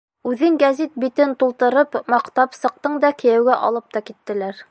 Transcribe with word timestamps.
Үҙең 0.29 0.55
гәзит 0.61 0.95
битен 1.03 1.35
тултырып 1.43 1.99
маҡтап 2.15 2.57
сыҡтың 2.61 2.97
да 3.05 3.13
кейәүгә 3.23 3.61
алып 3.69 3.95
та 3.97 4.05
киттеләр. 4.09 4.59